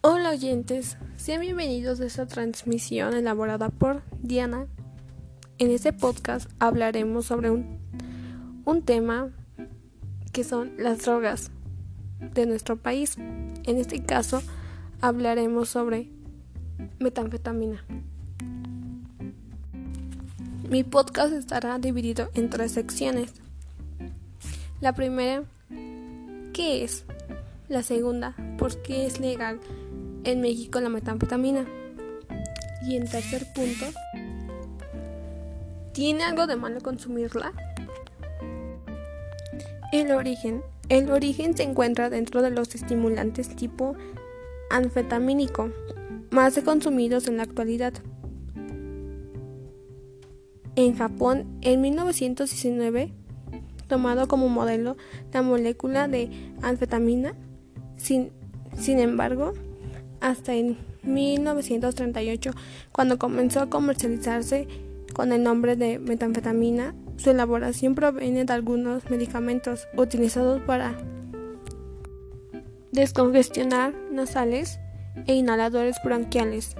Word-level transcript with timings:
Hola 0.00 0.30
oyentes, 0.30 0.96
sean 1.16 1.40
bienvenidos 1.40 1.98
a 1.98 2.06
esta 2.06 2.24
transmisión 2.24 3.14
elaborada 3.14 3.68
por 3.68 4.02
Diana. 4.22 4.68
En 5.58 5.72
este 5.72 5.92
podcast 5.92 6.48
hablaremos 6.60 7.26
sobre 7.26 7.50
un, 7.50 7.80
un 8.64 8.82
tema 8.82 9.30
que 10.32 10.44
son 10.44 10.70
las 10.78 11.00
drogas 11.00 11.50
de 12.20 12.46
nuestro 12.46 12.76
país. 12.76 13.16
En 13.18 13.76
este 13.76 14.00
caso 14.04 14.40
hablaremos 15.00 15.68
sobre 15.68 16.12
metanfetamina. 17.00 17.84
Mi 20.70 20.84
podcast 20.84 21.32
estará 21.32 21.80
dividido 21.80 22.30
en 22.34 22.50
tres 22.50 22.70
secciones. 22.70 23.32
La 24.80 24.92
primera, 24.92 25.42
¿qué 26.52 26.84
es? 26.84 27.04
La 27.68 27.82
segunda, 27.82 28.36
¿por 28.58 28.80
qué 28.80 29.04
es 29.04 29.18
legal 29.18 29.58
en 30.30 30.40
México 30.40 30.80
la 30.80 30.88
metanfetamina? 30.88 31.66
Y 32.82 32.96
en 32.96 33.08
tercer 33.08 33.46
punto, 33.54 33.86
¿tiene 35.92 36.24
algo 36.24 36.46
de 36.46 36.56
malo 36.56 36.80
consumirla? 36.80 37.52
El 39.92 40.12
origen. 40.12 40.62
El 40.88 41.10
origen 41.10 41.56
se 41.56 41.64
encuentra 41.64 42.08
dentro 42.10 42.42
de 42.42 42.50
los 42.50 42.74
estimulantes 42.74 43.54
tipo 43.56 43.94
anfetamínico, 44.70 45.70
más 46.30 46.58
consumidos 46.60 47.26
en 47.26 47.38
la 47.38 47.42
actualidad. 47.42 47.94
En 50.76 50.96
Japón, 50.96 51.58
en 51.62 51.80
1919, 51.80 53.12
tomado 53.88 54.28
como 54.28 54.48
modelo 54.48 54.96
la 55.32 55.42
molécula 55.42 56.06
de 56.06 56.30
anfetamina, 56.62 57.34
sin, 57.96 58.30
sin 58.78 59.00
embargo, 59.00 59.54
hasta 60.20 60.54
en 60.54 60.76
1938, 61.02 62.50
cuando 62.92 63.18
comenzó 63.18 63.60
a 63.60 63.70
comercializarse 63.70 64.66
con 65.14 65.32
el 65.32 65.42
nombre 65.42 65.76
de 65.76 65.98
metanfetamina, 65.98 66.94
su 67.16 67.30
elaboración 67.30 67.94
proviene 67.94 68.44
de 68.44 68.52
algunos 68.52 69.10
medicamentos 69.10 69.88
utilizados 69.96 70.62
para 70.62 70.96
descongestionar 72.92 73.94
nasales 74.10 74.78
e 75.26 75.34
inhaladores 75.34 75.96
bronquiales. 76.04 76.76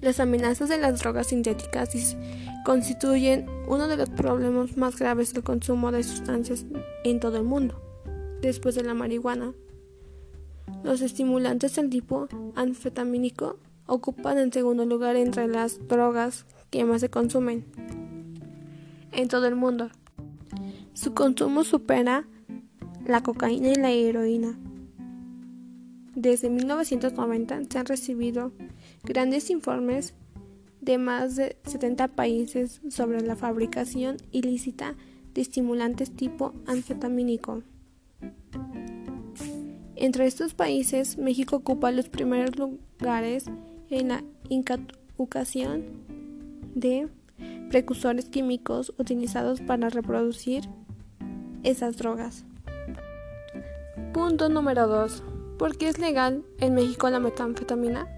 Las 0.00 0.20
amenazas 0.20 0.68
de 0.68 0.78
las 0.78 1.00
drogas 1.00 1.28
sintéticas 1.28 2.16
constituyen 2.64 3.46
uno 3.68 3.88
de 3.88 3.96
los 3.96 4.10
problemas 4.10 4.76
más 4.76 4.98
graves 4.98 5.32
del 5.32 5.44
consumo 5.44 5.92
de 5.92 6.02
sustancias 6.02 6.66
en 7.04 7.20
todo 7.20 7.36
el 7.36 7.44
mundo, 7.44 7.80
después 8.40 8.74
de 8.74 8.82
la 8.82 8.94
marihuana. 8.94 9.52
Los 10.84 11.00
estimulantes 11.00 11.76
del 11.76 11.88
tipo 11.88 12.28
anfetamínico 12.56 13.58
ocupan 13.86 14.36
el 14.36 14.52
segundo 14.52 14.84
lugar 14.84 15.16
entre 15.16 15.48
las 15.48 15.88
drogas 15.88 16.44
que 16.68 16.84
más 16.84 17.00
se 17.00 17.08
consumen 17.08 17.64
en 19.10 19.28
todo 19.28 19.46
el 19.46 19.56
mundo. 19.56 19.88
Su 20.92 21.14
consumo 21.14 21.64
supera 21.64 22.28
la 23.06 23.22
cocaína 23.22 23.68
y 23.68 23.76
la 23.76 23.92
heroína. 23.92 24.58
Desde 26.14 26.50
1990 26.50 27.62
se 27.64 27.78
han 27.78 27.86
recibido 27.86 28.52
grandes 29.04 29.48
informes 29.48 30.12
de 30.82 30.98
más 30.98 31.36
de 31.36 31.56
70 31.64 32.08
países 32.08 32.82
sobre 32.90 33.22
la 33.22 33.36
fabricación 33.36 34.18
ilícita 34.32 34.96
de 35.32 35.40
estimulantes 35.40 36.14
tipo 36.14 36.52
anfetamínico. 36.66 37.62
Entre 39.96 40.26
estos 40.26 40.54
países, 40.54 41.18
México 41.18 41.56
ocupa 41.56 41.92
los 41.92 42.08
primeros 42.08 42.56
lugares 42.56 43.44
en 43.90 44.08
la 44.08 44.24
incautación 44.48 45.84
de 46.74 47.08
precursores 47.70 48.28
químicos 48.28 48.92
utilizados 48.98 49.60
para 49.60 49.88
reproducir 49.90 50.64
esas 51.62 51.96
drogas. 51.96 52.44
Punto 54.12 54.48
número 54.48 54.88
2. 54.88 55.22
¿Por 55.58 55.76
qué 55.78 55.88
es 55.88 55.98
legal 55.98 56.44
en 56.58 56.74
México 56.74 57.08
la 57.08 57.20
metanfetamina? 57.20 58.08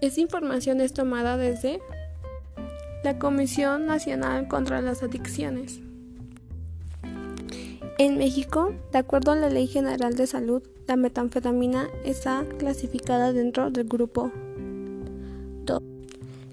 Esta 0.00 0.20
información 0.20 0.80
es 0.80 0.92
tomada 0.92 1.36
desde 1.36 1.80
la 3.02 3.18
Comisión 3.18 3.86
Nacional 3.86 4.46
contra 4.46 4.80
las 4.80 5.02
Adicciones. 5.02 5.80
En 7.98 8.18
México, 8.18 8.74
de 8.92 8.98
acuerdo 8.98 9.32
a 9.32 9.36
la 9.36 9.48
Ley 9.48 9.66
General 9.68 10.14
de 10.14 10.26
Salud, 10.26 10.62
la 10.86 10.96
metanfetamina 10.96 11.88
está 12.04 12.44
clasificada 12.58 13.32
dentro 13.32 13.70
del 13.70 13.88
grupo 13.88 14.30
2, 15.64 15.82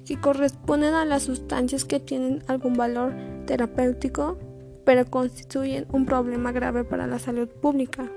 que 0.06 0.22
corresponden 0.22 0.94
a 0.94 1.04
las 1.04 1.24
sustancias 1.24 1.84
que 1.84 2.00
tienen 2.00 2.42
algún 2.48 2.76
valor 2.76 3.14
terapéutico, 3.46 4.38
pero 4.86 5.06
constituyen 5.06 5.86
un 5.92 6.06
problema 6.06 6.54
grave 6.54 6.86
para 6.86 7.08
la 7.08 7.20
salud 7.20 7.50
pública. 7.50 8.10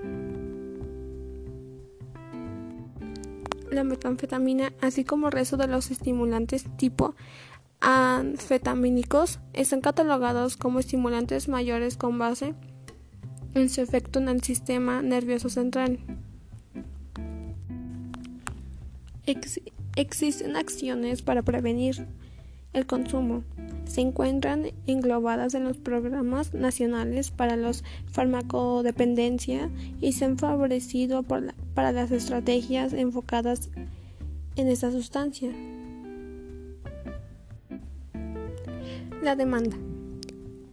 La 3.72 3.82
metanfetamina, 3.82 4.72
así 4.80 5.02
como 5.02 5.26
el 5.26 5.32
resto 5.32 5.56
de 5.56 5.66
los 5.66 5.90
estimulantes 5.90 6.64
tipo 6.76 7.16
anfetamínicos, 7.80 9.40
están 9.52 9.80
catalogados 9.80 10.56
como 10.56 10.78
estimulantes 10.78 11.48
mayores 11.48 11.96
con 11.96 12.20
base 12.20 12.54
en 13.56 13.70
su 13.70 13.80
efecto 13.80 14.18
en 14.18 14.28
el 14.28 14.42
sistema 14.42 15.00
nervioso 15.02 15.48
central. 15.48 15.98
existen 19.96 20.56
acciones 20.56 21.22
para 21.22 21.40
prevenir 21.42 22.06
el 22.74 22.86
consumo. 22.86 23.44
Se 23.86 24.02
encuentran 24.02 24.66
englobadas 24.86 25.54
en 25.54 25.64
los 25.64 25.78
programas 25.78 26.52
nacionales 26.52 27.30
para 27.30 27.56
la 27.56 27.72
farmacodependencia 28.12 29.70
y 30.02 30.12
se 30.12 30.26
han 30.26 30.36
favorecido 30.36 31.22
para 31.22 31.92
las 31.92 32.10
estrategias 32.10 32.92
enfocadas 32.92 33.70
en 34.56 34.68
esta 34.68 34.92
sustancia. 34.92 35.50
La 39.22 39.34
demanda. 39.34 39.76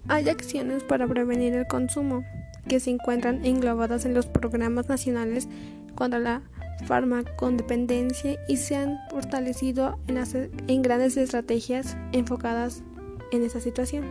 Hay 0.10 0.28
acciones 0.28 0.84
para 0.84 1.08
prevenir 1.08 1.54
el 1.54 1.66
consumo 1.66 2.26
que 2.68 2.80
se 2.80 2.92
encuentran 2.92 3.46
englobadas 3.46 4.06
en 4.06 4.14
los 4.14 4.26
programas 4.26 4.90
nacionales 4.90 5.48
contra 5.96 6.20
la 6.20 6.42
farmacodependencia 6.86 8.40
y 8.48 8.58
se 8.58 8.76
han 8.76 8.98
fortalecido 9.10 9.98
en, 10.08 10.18
en 10.68 10.82
grandes 10.82 11.18
estrategias 11.18 11.98
enfocadas 12.12 12.84
en 13.32 13.44
esa 13.44 13.60
situación. 13.60 14.06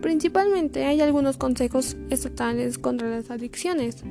Principalmente 0.00 0.84
hay 0.84 1.00
algunos 1.00 1.36
consejos 1.36 1.96
estatales 2.10 2.78
contra 2.78 3.08
las 3.08 3.30
adicciones, 3.30 4.04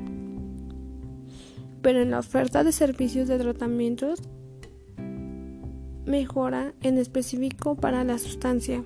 pero 1.81 2.01
en 2.01 2.11
la 2.11 2.19
oferta 2.19 2.63
de 2.63 2.71
servicios 2.71 3.27
de 3.27 3.37
tratamientos 3.37 4.21
mejora 6.05 6.73
en 6.81 6.97
específico 6.97 7.75
para 7.75 8.03
la 8.03 8.17
sustancia. 8.17 8.83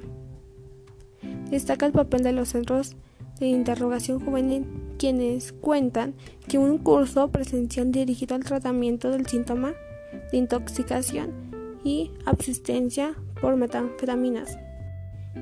Destaca 1.50 1.86
el 1.86 1.92
papel 1.92 2.24
de 2.24 2.32
los 2.32 2.50
centros 2.50 2.96
de 3.40 3.48
interrogación 3.48 4.20
juvenil, 4.20 4.66
quienes 4.98 5.54
cuentan 5.54 6.14
que 6.48 6.58
un 6.58 6.78
curso 6.78 7.30
presencial 7.30 7.92
dirigido 7.92 8.36
al 8.36 8.44
tratamiento 8.44 9.10
del 9.12 9.26
síntoma 9.28 9.74
de 10.32 10.38
intoxicación 10.38 11.32
y 11.84 12.12
absistencia 12.26 13.16
por 13.42 13.56
metanfetaminas. 13.56 14.58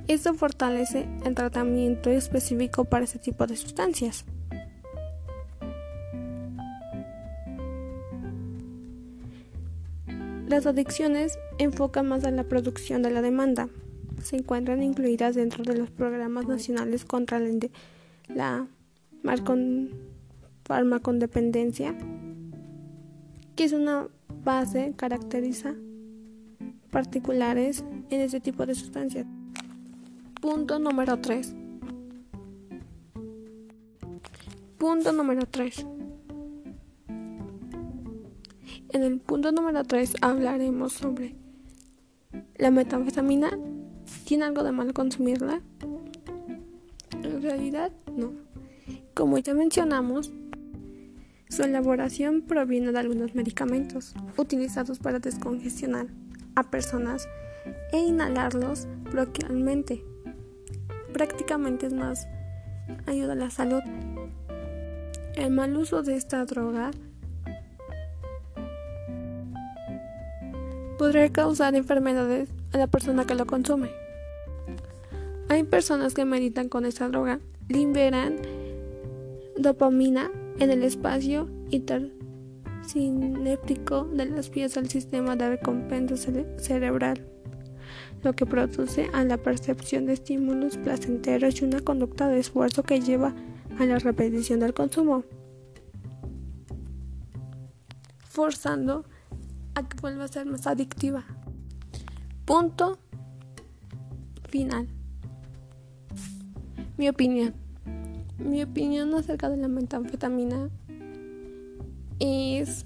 Esto 0.07 0.33
fortalece 0.33 1.07
el 1.25 1.33
tratamiento 1.33 2.09
específico 2.09 2.85
para 2.85 3.05
este 3.05 3.19
tipo 3.19 3.47
de 3.47 3.55
sustancias. 3.55 4.25
Las 10.47 10.65
adicciones 10.65 11.37
enfocan 11.57 12.07
más 12.07 12.23
a 12.23 12.31
la 12.31 12.45
producción 12.45 13.01
de 13.01 13.11
la 13.11 13.21
demanda, 13.21 13.67
se 14.23 14.37
encuentran 14.37 14.81
incluidas 14.81 15.35
dentro 15.35 15.63
de 15.63 15.77
los 15.77 15.89
programas 15.89 16.47
nacionales 16.47 17.05
contra 17.05 17.39
la, 17.39 17.49
farmacodependencia, 20.63 21.95
que 23.55 23.63
es 23.63 23.73
una 23.73 24.07
base 24.43 24.93
caracteriza 24.95 25.75
particulares 26.91 27.83
en 28.09 28.21
este 28.21 28.39
tipo 28.39 28.65
de 28.65 28.75
sustancias. 28.75 29.25
Punto 30.41 30.79
número 30.79 31.19
3. 31.19 31.55
Punto 34.77 35.11
número 35.11 35.45
3. 35.45 35.85
En 38.89 39.03
el 39.03 39.19
punto 39.19 39.51
número 39.51 39.83
3 39.83 40.15
hablaremos 40.21 40.93
sobre 40.93 41.35
la 42.57 42.71
metanfetamina 42.71 43.51
¿Tiene 44.25 44.45
algo 44.45 44.63
de 44.63 44.71
malo 44.71 44.93
consumirla? 44.93 45.61
Realidad, 47.47 47.93
no. 48.13 48.33
Como 49.13 49.37
ya 49.37 49.53
mencionamos, 49.53 50.33
su 51.47 51.63
elaboración 51.63 52.41
proviene 52.41 52.91
de 52.91 52.99
algunos 52.99 53.35
medicamentos 53.35 54.13
utilizados 54.35 54.99
para 54.99 55.19
descongestionar 55.19 56.07
a 56.55 56.63
personas 56.63 57.29
e 57.93 57.99
inhalarlos 57.99 58.89
braquialmente. 59.13 60.03
Prácticamente 61.13 61.85
es 61.85 61.93
más 61.93 62.27
ayuda 63.05 63.31
a 63.31 63.35
la 63.37 63.49
salud. 63.49 63.81
El 65.37 65.51
mal 65.51 65.77
uso 65.77 66.03
de 66.03 66.17
esta 66.17 66.43
droga 66.43 66.91
podría 70.97 71.31
causar 71.31 71.75
enfermedades 71.75 72.49
a 72.73 72.77
la 72.77 72.87
persona 72.87 73.23
que 73.23 73.35
lo 73.35 73.45
consume. 73.45 74.06
Hay 75.49 75.63
personas 75.63 76.13
que 76.13 76.25
meditan 76.25 76.67
con 76.67 76.85
esta 76.85 77.07
droga, 77.07 77.39
liberan 77.69 78.35
dopamina 79.57 80.29
en 80.59 80.71
el 80.71 80.83
espacio 80.83 81.47
intersinéptico 81.71 84.03
de 84.05 84.25
las 84.25 84.49
vías 84.49 84.73
del 84.75 84.89
sistema 84.89 85.37
de 85.37 85.51
recompensa 85.51 86.17
cerebral, 86.57 87.25
lo 88.23 88.33
que 88.33 88.45
produce 88.45 89.09
a 89.13 89.23
la 89.23 89.37
percepción 89.37 90.05
de 90.05 90.11
estímulos 90.13 90.77
placenteros 90.77 91.61
y 91.61 91.65
una 91.65 91.79
conducta 91.79 92.27
de 92.27 92.39
esfuerzo 92.39 92.83
que 92.83 92.99
lleva 92.99 93.33
a 93.79 93.85
la 93.85 93.99
repetición 93.99 94.59
del 94.59 94.73
consumo, 94.73 95.23
forzando 98.19 99.05
a 99.75 99.87
que 99.87 99.97
vuelva 100.01 100.25
a 100.25 100.27
ser 100.27 100.45
más 100.45 100.67
adictiva. 100.67 101.23
Punto 102.45 102.99
final. 104.49 104.96
Mi 106.97 107.09
opinión. 107.09 107.53
Mi 108.39 108.63
opinión 108.63 109.13
acerca 109.13 109.49
de 109.49 109.57
la 109.57 109.67
metanfetamina 109.67 110.69
es 112.19 112.85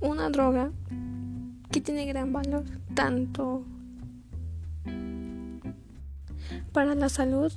una 0.00 0.30
droga 0.30 0.70
que 1.72 1.80
tiene 1.80 2.06
gran 2.06 2.32
valor 2.32 2.64
tanto 2.94 3.64
para 6.72 6.94
la 6.94 7.08
salud, 7.08 7.52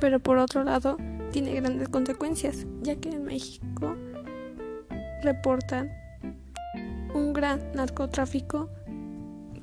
pero 0.00 0.20
por 0.20 0.38
otro 0.38 0.64
lado 0.64 0.96
tiene 1.32 1.54
grandes 1.54 1.88
consecuencias, 1.90 2.66
ya 2.82 2.96
que 2.96 3.10
en 3.10 3.24
México 3.24 3.94
reportan 5.22 5.90
un 7.14 7.32
gran 7.32 7.60
narcotráfico 7.74 8.70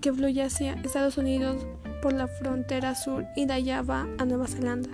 que 0.02 0.14
fluye 0.14 0.44
hacia 0.44 0.74
Estados 0.74 1.18
Unidos 1.18 1.66
por 2.02 2.14
la 2.14 2.28
frontera 2.28 2.96
sur 2.96 3.26
y 3.36 3.46
de 3.46 3.54
allá 3.54 3.82
va 3.82 4.08
a 4.18 4.26
Nueva 4.26 4.48
Zelanda. 4.48 4.90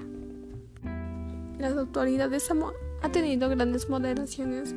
Las 1.60 1.74
autoridades 1.74 2.50
han 3.02 3.12
tenido 3.12 3.50
grandes 3.50 3.90
moderaciones 3.90 4.74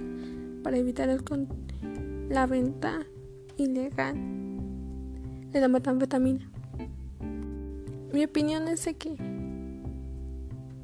para 0.62 0.76
evitar 0.76 1.08
la 2.28 2.46
venta 2.46 3.06
ilegal 3.56 4.14
de 5.50 5.60
la 5.60 5.68
metanfetamina. 5.68 6.50
Mi 8.12 8.24
opinión 8.24 8.68
es 8.68 8.88
que 8.98 9.16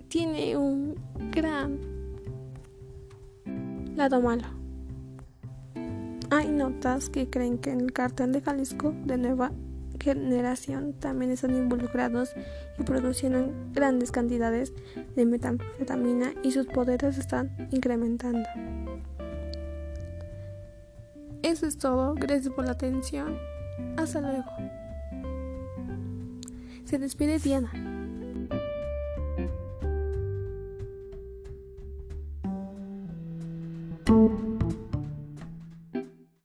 tiene 0.08 0.56
un 0.56 0.94
gran 1.30 1.78
lado 3.96 4.20
malo. 4.20 4.53
Hay 6.30 6.48
notas 6.48 7.08
que 7.10 7.28
creen 7.28 7.58
que 7.58 7.70
en 7.70 7.80
el 7.80 7.92
cartel 7.92 8.32
de 8.32 8.40
Jalisco 8.40 8.94
de 9.04 9.18
nueva 9.18 9.52
generación 10.00 10.92
también 10.94 11.30
están 11.30 11.54
involucrados 11.56 12.34
y 12.78 12.82
produciendo 12.82 13.52
grandes 13.72 14.10
cantidades 14.10 14.72
de 15.14 15.24
metanfetamina 15.24 16.34
y 16.42 16.50
sus 16.50 16.66
poderes 16.66 17.18
están 17.18 17.68
incrementando. 17.70 18.48
Eso 21.42 21.66
es 21.66 21.78
todo, 21.78 22.14
gracias 22.14 22.52
por 22.54 22.64
la 22.64 22.72
atención. 22.72 23.38
Hasta 23.96 24.20
luego. 24.20 24.50
Se 26.84 26.98
despide 26.98 27.38
Diana. 27.38 27.93